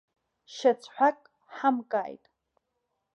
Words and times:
Шьацҳәак 0.53 1.19
ҳамкаит. 1.55 2.23